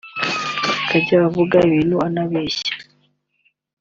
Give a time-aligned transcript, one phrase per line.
[0.83, 2.71] akajya avuga ibintu anabeshya